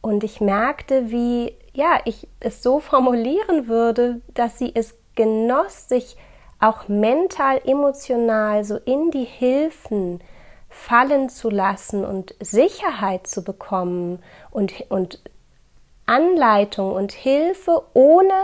Und 0.00 0.24
ich 0.24 0.40
merkte, 0.40 1.10
wie, 1.10 1.54
ja, 1.74 2.00
ich 2.06 2.26
es 2.40 2.62
so 2.62 2.80
formulieren 2.80 3.68
würde, 3.68 4.22
dass 4.32 4.58
sie 4.58 4.72
es 4.74 4.94
genoss, 5.14 5.90
sich 5.90 6.16
auch 6.60 6.88
mental, 6.88 7.60
emotional 7.64 8.64
so 8.64 8.76
in 8.76 9.10
die 9.10 9.24
Hilfen 9.24 10.20
fallen 10.68 11.28
zu 11.28 11.50
lassen 11.50 12.04
und 12.04 12.34
Sicherheit 12.40 13.26
zu 13.26 13.42
bekommen 13.42 14.22
und, 14.50 14.72
und 14.90 15.20
Anleitung 16.06 16.92
und 16.92 17.12
Hilfe, 17.12 17.82
ohne 17.94 18.34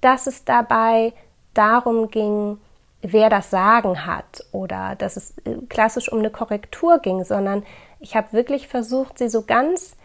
dass 0.00 0.26
es 0.26 0.44
dabei 0.44 1.12
darum 1.54 2.10
ging, 2.10 2.58
wer 3.02 3.30
das 3.30 3.50
Sagen 3.50 4.06
hat 4.06 4.44
oder 4.52 4.94
dass 4.96 5.16
es 5.16 5.36
äh, 5.44 5.56
klassisch 5.68 6.10
um 6.10 6.18
eine 6.18 6.30
Korrektur 6.30 6.98
ging, 6.98 7.24
sondern 7.24 7.64
ich 7.98 8.16
habe 8.16 8.32
wirklich 8.32 8.68
versucht, 8.68 9.18
sie 9.18 9.28
so 9.28 9.42
ganz 9.42 9.96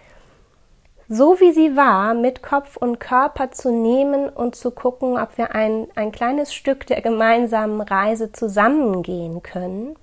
so 1.07 1.39
wie 1.39 1.51
sie 1.51 1.75
war, 1.75 2.13
mit 2.13 2.41
Kopf 2.41 2.77
und 2.77 2.99
Körper 2.99 3.51
zu 3.51 3.71
nehmen 3.71 4.29
und 4.29 4.55
zu 4.55 4.71
gucken, 4.71 5.17
ob 5.17 5.37
wir 5.37 5.53
ein, 5.53 5.87
ein 5.95 6.11
kleines 6.11 6.53
Stück 6.53 6.87
der 6.87 7.01
gemeinsamen 7.01 7.81
Reise 7.81 8.31
zusammengehen 8.31 9.43
können. 9.43 9.95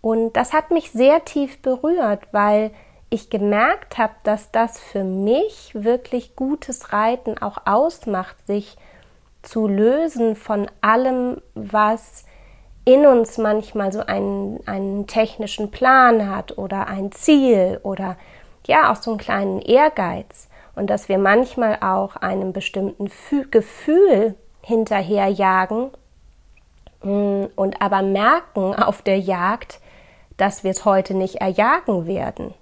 Und 0.00 0.34
das 0.34 0.52
hat 0.52 0.70
mich 0.70 0.92
sehr 0.92 1.24
tief 1.24 1.60
berührt, 1.62 2.20
weil 2.30 2.70
ich 3.10 3.30
gemerkt 3.30 3.98
habe, 3.98 4.14
dass 4.22 4.52
das 4.52 4.78
für 4.78 5.04
mich 5.04 5.72
wirklich 5.74 6.36
gutes 6.36 6.92
Reiten 6.92 7.38
auch 7.38 7.58
ausmacht, 7.64 8.36
sich 8.46 8.76
zu 9.42 9.66
lösen 9.66 10.36
von 10.36 10.68
allem, 10.80 11.40
was 11.54 12.24
in 12.84 13.04
uns 13.04 13.36
manchmal 13.36 13.92
so 13.92 14.00
einen, 14.00 14.60
einen 14.66 15.06
technischen 15.08 15.70
Plan 15.72 16.30
hat 16.30 16.56
oder 16.56 16.86
ein 16.86 17.10
Ziel 17.10 17.80
oder 17.82 18.16
ja 18.66 18.92
auch 18.92 18.96
so 18.96 19.10
einen 19.10 19.18
kleinen 19.18 19.60
Ehrgeiz 19.60 20.48
und 20.74 20.88
dass 20.88 21.08
wir 21.08 21.18
manchmal 21.18 21.78
auch 21.80 22.16
einem 22.16 22.52
bestimmten 22.52 23.08
Fü 23.08 23.48
Gefühl 23.50 24.34
hinterherjagen 24.62 25.90
mm, 27.02 27.44
und 27.56 27.82
aber 27.82 28.02
merken 28.02 28.74
auf 28.74 29.02
der 29.02 29.18
Jagd, 29.18 29.80
dass 30.36 30.64
wir 30.64 30.70
es 30.70 30.84
heute 30.84 31.14
nicht 31.14 31.36
erjagen 31.36 32.06
werden. 32.06 32.54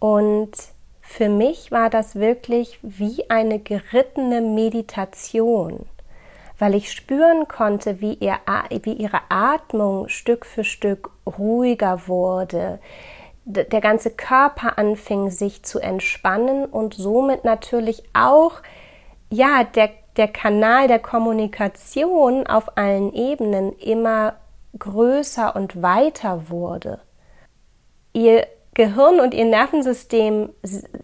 Und 0.00 0.52
für 1.00 1.28
mich 1.28 1.72
war 1.72 1.90
das 1.90 2.16
wirklich 2.16 2.78
wie 2.82 3.30
eine 3.30 3.58
gerittene 3.58 4.40
Meditation, 4.40 5.86
weil 6.58 6.74
ich 6.74 6.92
spüren 6.92 7.48
konnte, 7.48 8.00
wie, 8.00 8.14
ihr, 8.14 8.38
wie 8.82 8.92
ihre 8.92 9.20
Atmung 9.28 10.08
Stück 10.08 10.44
für 10.44 10.64
Stück 10.64 11.10
ruhiger 11.26 12.08
wurde, 12.08 12.78
der 13.50 13.80
ganze 13.80 14.10
Körper 14.10 14.76
anfing 14.76 15.30
sich 15.30 15.62
zu 15.62 15.80
entspannen 15.80 16.66
und 16.66 16.92
somit 16.94 17.44
natürlich 17.44 18.02
auch 18.12 18.60
ja 19.30 19.64
der 19.64 19.90
der 20.18 20.28
Kanal 20.28 20.88
der 20.88 20.98
Kommunikation 20.98 22.46
auf 22.46 22.76
allen 22.76 23.14
Ebenen 23.14 23.72
immer 23.78 24.34
größer 24.78 25.54
und 25.54 25.80
weiter 25.80 26.50
wurde. 26.50 27.00
Ihr 28.12 28.46
Gehirn 28.74 29.20
und 29.20 29.32
ihr 29.32 29.44
Nervensystem 29.44 30.50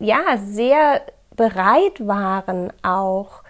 ja 0.01 0.37
sehr 0.37 1.01
bereit 1.35 2.07
waren 2.07 2.73
auch 2.83 3.43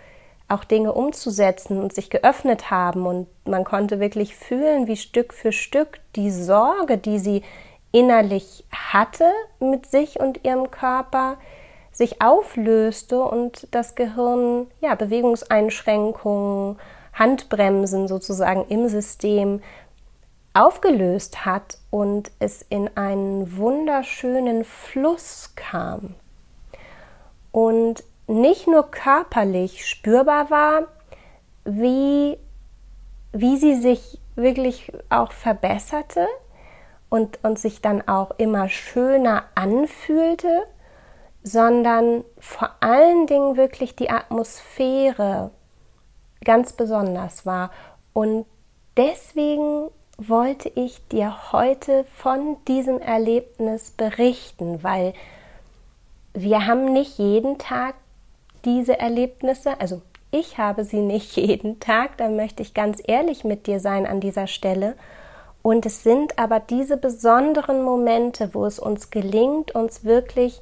auch 0.47 0.65
Dinge 0.65 0.93
umzusetzen 0.93 1.81
und 1.83 1.95
sich 1.95 2.11
geöffnet 2.11 2.71
haben 2.71 3.07
und 3.07 3.27
man 3.47 3.65
konnte 3.65 3.99
wirklich 3.99 4.37
fühlen, 4.37 4.87
wie 4.87 4.97
Stück 4.97 5.33
für 5.33 5.53
Stück 5.53 6.01
die 6.17 6.31
Sorge, 6.31 6.99
die 6.99 7.19
sie 7.19 7.43
innerlich 7.95 8.65
hatte 8.73 9.31
mit 9.61 9.87
sich 9.87 10.19
und 10.19 10.45
ihrem 10.45 10.71
Körper, 10.71 11.37
sich 11.93 12.21
auflöste 12.21 13.23
und 13.23 13.69
das 13.71 13.95
Gehirn 13.95 14.67
ja 14.81 14.97
Bewegungseinschränkungen, 14.97 16.77
Handbremsen 17.13 18.09
sozusagen 18.09 18.67
im 18.69 18.89
System 18.89 19.63
aufgelöst 20.55 21.47
hat 21.47 21.79
und 21.91 22.33
es 22.41 22.63
in 22.63 22.91
einen 22.97 23.57
wunderschönen 23.57 24.65
Fluss 24.65 25.53
kam. 25.55 26.17
Und 27.53 28.03
nicht 28.27 28.67
nur 28.67 28.91
körperlich 28.91 29.87
spürbar 29.87 30.51
war, 30.51 30.83
wie, 31.65 32.37
wie 33.33 33.57
sie 33.57 33.77
sich 33.77 34.19
wirklich 34.35 34.91
auch 35.11 35.31
verbesserte, 35.31 36.27
und, 37.15 37.39
und 37.45 37.61
sich 37.61 37.81
dann 37.81 38.09
auch 38.09 38.33
immer 38.39 38.69
schöner 38.69 39.45
anfühlte, 39.55 40.65
sondern 41.45 42.25
vor 42.41 42.71
allen 42.81 43.29
Dingen 43.29 43.57
wirklich 43.57 43.95
die 43.95 44.11
Atmosphäre 44.11 45.53
ganz 46.43 46.73
besonders 46.73 47.47
war 47.47 47.71
Und 48.15 48.47
deswegen 48.97 49.91
wollte 50.19 50.69
ich 50.75 51.07
dir 51.07 51.53
heute 51.53 52.05
von 52.17 52.57
diesem 52.67 53.01
Erlebnis 53.01 53.93
berichten, 53.93 54.83
weil 54.83 55.15
wir 56.33 56.67
haben 56.67 56.93
nicht 56.93 57.19
jeden 57.19 57.59
Tag 57.59 57.95
diese 58.65 58.99
Erlebnisse, 58.99 59.81
also 59.81 60.03
ich 60.33 60.59
habe 60.59 60.83
sie 60.83 61.01
nicht 61.01 61.37
jeden 61.37 61.79
Tag, 61.79 62.17
da 62.17 62.29
möchte 62.29 62.65
ich 62.65 62.75
ganz 62.75 63.01
ehrlich 63.07 63.45
mit 63.45 63.69
dir 63.69 63.79
sein 63.79 64.05
an 64.05 64.19
dieser 64.19 64.49
Stelle. 64.49 64.97
Und 65.67 65.87
es 65.87 66.03
sind 66.03 66.39
aber 66.39 66.61
diese 66.61 66.99
besonderen 66.99 67.83
Momente, 67.83 68.53
wo 68.53 68.67
es 68.67 68.79
uns 68.79 69.09
gelingt, 69.09 69.75
uns 69.75 70.05
wirklich 70.05 70.61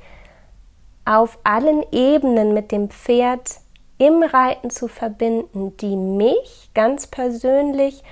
auf 1.05 1.41
allen 1.43 1.85
Ebenen 1.91 2.55
mit 2.55 2.71
dem 2.71 2.89
Pferd 2.89 3.57
im 3.99 4.23
Reiten 4.23 4.71
zu 4.71 4.87
verbinden, 4.87 5.77
die 5.79 5.97
mich 5.97 6.71
ganz 6.73 7.09
persönlich 7.09 8.05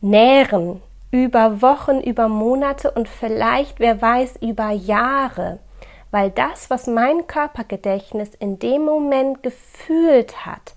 nähren 0.00 0.80
über 1.10 1.62
Wochen, 1.62 1.98
über 2.00 2.28
Monate 2.28 2.92
und 2.92 3.08
vielleicht, 3.08 3.80
wer 3.80 4.00
weiß, 4.00 4.36
über 4.40 4.70
Jahre. 4.70 5.58
Weil 6.12 6.30
das, 6.30 6.70
was 6.70 6.86
mein 6.86 7.26
Körpergedächtnis 7.26 8.36
in 8.36 8.60
dem 8.60 8.84
Moment 8.84 9.42
gefühlt 9.42 10.46
hat, 10.46 10.76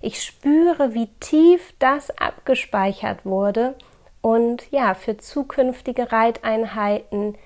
ich 0.00 0.22
spüre, 0.22 0.94
wie 0.94 1.08
tief 1.18 1.74
das 1.80 2.16
abgespeichert 2.16 3.26
wurde 3.26 3.74
und 4.20 4.70
ja, 4.70 4.94
für 4.94 5.16
zukünftige 5.16 6.12
Reiteinheiten 6.12 7.36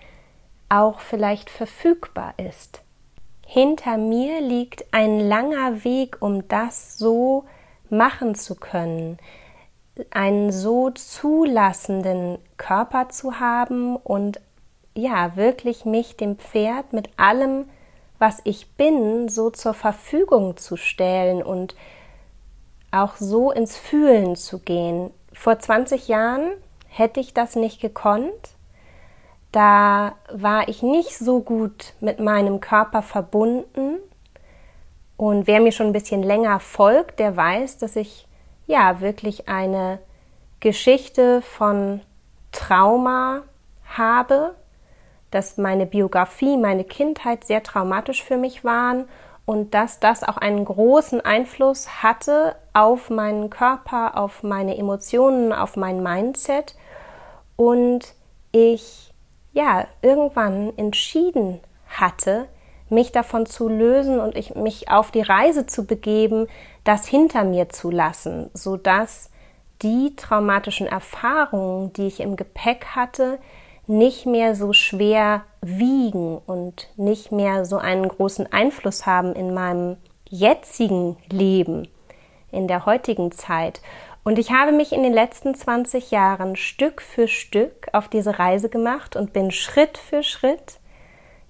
auch 0.69 1.00
vielleicht 1.00 1.50
verfügbar 1.50 2.35
ist. 2.37 2.83
Hinter 3.47 3.99
mir 3.99 4.40
liegt 4.40 4.87
ein 4.93 5.21
langer 5.21 5.85
Weg, 5.85 6.16
um 6.21 6.49
das 6.49 6.99
so 6.99 7.45
machen 7.90 8.35
zu 8.35 8.54
können, 8.54 9.19
einen 10.11 10.50
so 10.50 10.90
zulassenden 10.90 12.38
Körper 12.57 13.11
zu 13.11 13.38
haben 13.38 13.97
und 13.97 14.40
ja, 14.97 15.37
wirklich 15.37 15.85
mich 15.85 16.16
dem 16.16 16.37
Pferd 16.38 16.93
mit 16.93 17.11
allem, 17.16 17.69
was 18.19 18.40
ich 18.45 18.73
bin, 18.73 19.28
so 19.28 19.50
zur 19.50 19.75
Verfügung 19.75 20.57
zu 20.57 20.76
stellen 20.76 21.43
und 21.43 21.75
auch 22.90 23.16
so 23.16 23.50
ins 23.50 23.76
Fühlen 23.76 24.37
zu 24.37 24.61
gehen. 24.61 25.11
Vor 25.33 25.59
20 25.59 26.09
Jahren 26.09 26.52
hätte 26.94 27.18
ich 27.18 27.34
das 27.34 27.56
nicht 27.56 27.80
gekonnt. 27.80 28.54
Da 29.50 30.14
war 30.32 30.68
ich 30.68 30.82
nicht 30.82 31.18
so 31.18 31.40
gut 31.40 31.92
mit 32.00 32.20
meinem 32.20 32.60
Körper 32.60 33.02
verbunden. 33.02 33.98
Und 35.16 35.46
wer 35.48 35.60
mir 35.60 35.72
schon 35.72 35.88
ein 35.88 35.92
bisschen 35.92 36.22
länger 36.22 36.60
folgt, 36.60 37.18
der 37.18 37.36
weiß, 37.36 37.78
dass 37.78 37.96
ich 37.96 38.28
ja 38.66 39.00
wirklich 39.00 39.48
eine 39.48 39.98
Geschichte 40.60 41.42
von 41.42 42.00
Trauma 42.52 43.42
habe, 43.84 44.54
dass 45.32 45.58
meine 45.58 45.86
Biografie, 45.86 46.56
meine 46.56 46.84
Kindheit 46.84 47.44
sehr 47.44 47.64
traumatisch 47.64 48.22
für 48.22 48.36
mich 48.36 48.62
waren 48.64 49.08
und 49.46 49.74
dass 49.74 49.98
das 49.98 50.22
auch 50.22 50.36
einen 50.36 50.64
großen 50.64 51.20
Einfluss 51.20 52.02
hatte 52.02 52.54
auf 52.72 53.10
meinen 53.10 53.50
Körper, 53.50 54.16
auf 54.16 54.44
meine 54.44 54.78
Emotionen, 54.78 55.52
auf 55.52 55.76
mein 55.76 56.02
Mindset 56.02 56.76
und 57.56 58.14
ich 58.52 59.12
ja 59.52 59.87
irgendwann 60.02 60.76
entschieden 60.76 61.61
hatte, 61.88 62.46
mich 62.90 63.12
davon 63.12 63.46
zu 63.46 63.68
lösen 63.68 64.20
und 64.20 64.37
ich, 64.37 64.54
mich 64.54 64.90
auf 64.90 65.11
die 65.11 65.23
Reise 65.23 65.66
zu 65.66 65.87
begeben, 65.87 66.46
das 66.84 67.06
hinter 67.06 67.44
mir 67.44 67.68
zu 67.68 67.90
lassen, 67.90 68.50
so 68.52 68.76
dass 68.76 69.30
die 69.82 70.14
traumatischen 70.16 70.87
Erfahrungen, 70.87 71.92
die 71.92 72.06
ich 72.06 72.20
im 72.20 72.37
Gepäck 72.37 72.87
hatte, 72.94 73.38
nicht 73.87 74.26
mehr 74.26 74.54
so 74.54 74.73
schwer 74.73 75.42
wiegen 75.61 76.38
und 76.38 76.88
nicht 76.96 77.33
mehr 77.33 77.64
so 77.64 77.76
einen 77.76 78.09
großen 78.09 78.50
Einfluss 78.52 79.07
haben 79.07 79.35
in 79.35 79.52
meinem 79.52 79.96
jetzigen 80.29 81.16
Leben, 81.29 81.88
in 82.50 82.66
der 82.66 82.87
heutigen 82.87 83.31
Zeit. 83.33 83.83
Und 84.24 84.38
ich 84.38 84.50
habe 84.50 84.72
mich 84.72 84.92
in 84.92 85.02
den 85.02 85.12
letzten 85.12 85.54
20 85.54 86.10
Jahren 86.10 86.56
Stück 86.56 87.02
für 87.02 87.28
Stück 87.28 87.88
auf 87.92 88.08
diese 88.08 88.38
Reise 88.38 88.70
gemacht 88.70 89.16
und 89.16 89.34
bin 89.34 89.50
Schritt 89.50 89.98
für 89.98 90.22
Schritt, 90.22 90.80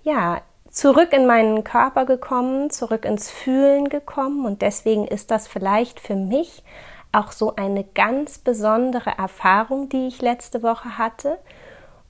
ja, 0.02 0.42
zurück 0.68 1.12
in 1.12 1.26
meinen 1.26 1.62
Körper 1.62 2.04
gekommen, 2.04 2.70
zurück 2.70 3.04
ins 3.04 3.30
Fühlen 3.30 3.88
gekommen. 3.88 4.44
Und 4.44 4.60
deswegen 4.60 5.06
ist 5.06 5.30
das 5.30 5.46
vielleicht 5.46 6.00
für 6.00 6.16
mich 6.16 6.64
auch 7.12 7.30
so 7.30 7.54
eine 7.54 7.84
ganz 7.84 8.38
besondere 8.38 9.10
Erfahrung, 9.16 9.88
die 9.88 10.08
ich 10.08 10.20
letzte 10.20 10.64
Woche 10.64 10.98
hatte. 10.98 11.38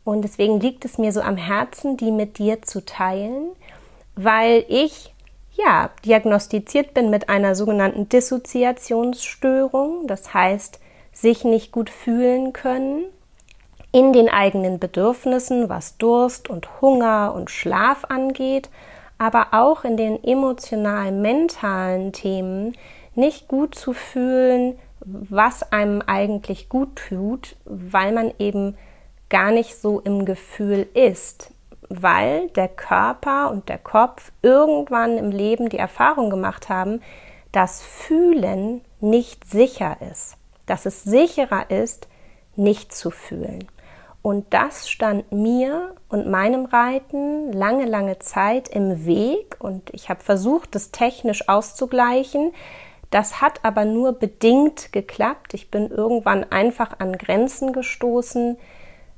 Und 0.03 0.23
deswegen 0.23 0.61
liegt 0.61 0.87
es 0.87 0.97
mir 0.97 1.13
so 1.13 1.21
am 1.21 1.37
Herzen, 1.37 1.99
die 1.99 2.11
mit 2.11 2.39
dir 2.39 2.63
zu 2.63 2.85
teilen, 2.85 3.51
weil 4.17 4.65
ich 4.69 5.14
ja 5.57 5.91
diagnostiziert 6.05 6.95
bin 6.95 7.11
mit 7.11 7.29
einer 7.29 7.55
sogenannten 7.55 8.09
Dissoziationsstörung, 8.09 10.07
das 10.07 10.35
heißt, 10.35 10.81
sich 11.13 11.45
nicht 11.45 11.73
gut 11.73 11.91
fühlen 11.91 12.53
können 12.53 13.05
in 13.93 14.13
den 14.13 14.29
eigenen 14.29 14.81
Bedürfnissen, 14.81 15.69
was 15.69 15.97
Durst 15.99 16.51
und 16.51 16.81
Hunger 16.81 17.33
und 17.35 17.51
Schlaf 17.51 18.05
angeht, 18.09 18.69
aber 19.19 19.49
auch 19.53 19.85
in 19.85 19.97
den 19.97 20.23
emotional-mentalen 20.23 22.13
Themen 22.13 22.77
nicht 23.15 23.47
gut 23.47 23.77
zu 23.77 23.93
fühlen, 23.93 24.77
was 25.05 25.71
einem 25.71 26.03
eigentlich 26.05 26.69
gut 26.69 26.97
tut, 27.09 27.55
weil 27.65 28.11
man 28.13 28.33
eben 28.41 28.77
gar 29.29 29.53
nicht 29.53 29.77
so 29.81 30.01
im 30.01 30.25
Gefühl 30.25 30.89
ist, 30.95 31.54
weil 32.03 32.49
der 32.51 32.69
Körper 32.69 33.51
und 33.51 33.69
der 33.69 33.79
Kopf 33.79 34.33
irgendwann 34.43 35.19
im 35.19 35.31
Leben 35.31 35.69
die 35.69 35.79
Erfahrung 35.79 36.31
gemacht 36.31 36.69
haben, 36.69 37.03
dass 37.53 37.83
Fühlen 37.83 38.81
nicht 39.01 39.49
sicher 39.49 39.97
ist, 40.11 40.37
dass 40.67 40.87
es 40.87 41.05
sicherer 41.05 41.71
ist, 41.71 42.09
nicht 42.57 42.95
zu 42.95 43.11
fühlen. 43.11 43.69
Und 44.23 44.55
das 44.55 44.89
stand 44.89 45.31
mir 45.33 45.95
und 46.09 46.27
meinem 46.27 46.65
Reiten 46.65 47.53
lange, 47.53 47.85
lange 47.85 48.19
Zeit 48.21 48.69
im 48.69 49.05
Weg 49.05 49.57
und 49.59 49.91
ich 49.93 50.09
habe 50.09 50.23
versucht, 50.23 50.75
das 50.75 50.91
technisch 50.91 51.47
auszugleichen. 51.47 52.55
Das 53.11 53.43
hat 53.43 53.63
aber 53.65 53.85
nur 53.85 54.15
bedingt 54.15 54.95
geklappt. 54.95 55.53
Ich 55.53 55.71
bin 55.71 55.91
irgendwann 55.91 56.43
einfach 56.45 57.01
an 57.01 57.19
Grenzen 57.19 57.75
gestoßen, 57.75 58.57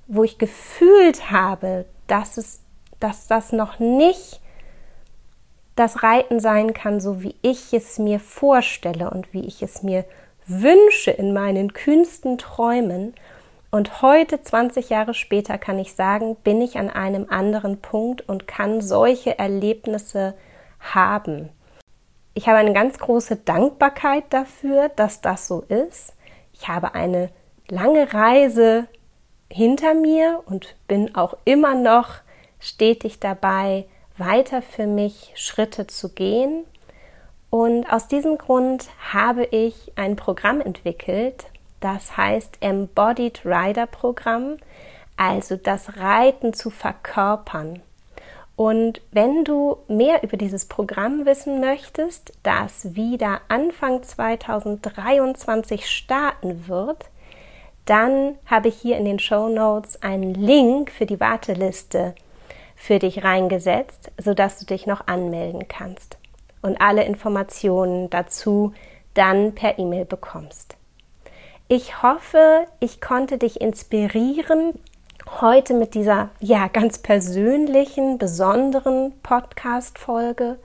wo 0.09 0.25
ich 0.25 0.39
gefühlt 0.39 1.31
habe, 1.31 1.87
dass 2.09 2.37
es, 2.37 2.63
dass 3.01 3.27
das 3.27 3.53
noch 3.53 3.79
nicht 3.79 4.41
das 5.77 6.03
Reiten 6.03 6.41
sein 6.41 6.73
kann, 6.73 7.01
so 7.01 7.23
wie 7.23 7.37
ich 7.43 7.73
es 7.73 7.99
mir 7.99 8.19
vorstelle 8.19 9.11
und 9.11 9.33
wie 9.33 9.47
ich 9.47 9.63
es 9.63 9.83
mir 9.83 10.05
wünsche 10.47 11.11
in 11.11 11.33
meinen 11.33 11.73
kühnsten 11.75 12.39
Träumen. 12.39 13.15
Und 13.71 14.01
heute, 14.01 14.41
20 14.41 14.89
Jahre 14.89 15.13
später, 15.13 15.59
kann 15.59 15.79
ich 15.79 15.95
sagen, 15.95 16.37
bin 16.37 16.63
ich 16.63 16.79
an 16.79 16.89
einem 16.89 17.27
anderen 17.29 17.81
Punkt 17.83 18.27
und 18.27 18.47
kann 18.47 18.81
solche 18.81 19.39
Erlebnisse 19.39 20.35
haben. 20.81 21.51
Ich 22.33 22.49
habe 22.49 22.59
eine 22.59 22.73
ganz 22.73 22.99
große 22.99 23.37
Dankbarkeit 23.37 24.25
dafür, 24.31 24.89
dass 24.91 25.21
das 25.21 25.47
so 25.47 25.63
ist. 25.63 26.15
Ich 26.53 26.69
habe 26.69 26.95
eine 26.95 27.31
lange 27.69 28.13
Reise 28.15 28.87
hinter 29.51 29.95
mir 29.95 30.43
und 30.47 30.77
bin 30.87 31.15
auch 31.15 31.37
immer 31.45 31.75
noch 31.75 32.17
stetig 32.67 33.21
dabei, 33.21 33.85
weiter 34.19 34.63
für 34.63 34.87
mich 34.87 35.33
Schritte 35.35 35.87
zu 35.87 36.11
gehen. 36.11 36.65
Und 37.51 37.91
aus 37.91 38.09
diesem 38.09 38.39
Grund 38.39 38.89
habe 39.13 39.45
ich 39.45 39.93
ein 39.97 40.17
Programm 40.17 40.61
entwickelt, 40.61 41.47
das 41.81 42.17
heißt 42.17 42.59
Embodied 42.61 43.43
Rider 43.45 43.87
Programm, 43.87 44.57
also 45.17 45.57
das 45.57 45.97
Reiten 45.97 46.53
zu 46.53 46.71
verkörpern. 46.71 47.81
Und 48.57 49.03
wenn 49.13 49.45
du 49.45 49.77
mehr 49.87 50.23
über 50.23 50.37
dieses 50.39 50.65
Programm 50.65 51.27
wissen 51.27 51.61
möchtest, 51.61 52.33
das 52.43 52.95
wieder 52.97 53.43
Anfang 53.49 54.03
2023 54.03 55.89
starten 55.89 56.67
wird, 56.67 57.05
dann 57.85 58.37
habe 58.47 58.69
ich 58.69 58.77
hier 58.77 58.97
in 58.97 59.05
den 59.05 59.19
Show 59.19 59.49
Notes 59.49 60.03
einen 60.03 60.35
Link 60.35 60.91
für 60.91 61.07
die 61.07 61.21
Warteliste 61.21 62.15
für 62.77 63.01
dich 63.01 63.25
reingesetzt, 63.25 64.13
sodass 64.23 64.61
du 64.61 64.67
dich 64.67 64.87
noch 64.87 65.09
anmelden 65.09 65.67
kannst 65.67 66.19
und 66.63 66.81
alle 66.81 67.05
Informationen 67.05 68.09
dazu 68.11 68.73
dann 69.15 69.55
per 69.55 69.79
E-Mail 69.81 70.05
bekommst. 70.05 70.77
Ich 71.67 72.03
hoffe, 72.03 72.67
ich 72.79 73.01
konnte 73.01 73.39
dich 73.39 73.61
inspirieren 73.61 74.75
heute 75.41 75.75
mit 75.75 75.95
dieser 75.95 76.29
ja 76.39 76.69
ganz 76.69 76.99
persönlichen, 76.99 78.19
besonderen 78.19 79.13
Podcast 79.25 79.99
Folge 79.99 80.59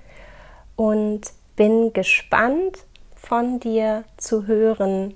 und 0.76 1.22
bin 1.56 1.94
gespannt 1.94 2.86
von 3.16 3.60
dir 3.60 4.04
zu 4.18 4.46
hören, 4.46 5.16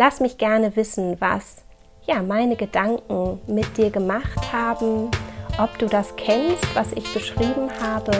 Lass 0.00 0.20
mich 0.20 0.38
gerne 0.38 0.76
wissen, 0.76 1.20
was 1.20 1.64
ja, 2.06 2.22
meine 2.22 2.54
Gedanken 2.54 3.40
mit 3.48 3.76
dir 3.76 3.90
gemacht 3.90 4.52
haben, 4.52 5.10
ob 5.58 5.78
du 5.78 5.86
das 5.86 6.14
kennst, 6.16 6.64
was 6.74 6.92
ich 6.92 7.12
beschrieben 7.12 7.68
habe. 7.80 8.12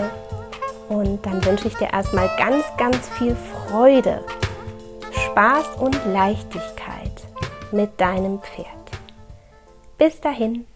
Und 0.88 1.24
dann 1.24 1.44
wünsche 1.44 1.68
ich 1.68 1.74
dir 1.76 1.92
erstmal 1.92 2.30
ganz, 2.36 2.64
ganz 2.76 3.08
viel 3.10 3.36
Freude, 3.36 4.24
Spaß 5.12 5.76
und 5.78 5.96
Leichtigkeit 6.06 7.22
mit 7.72 8.00
deinem 8.00 8.40
Pferd. 8.40 8.66
Bis 9.98 10.20
dahin. 10.20 10.66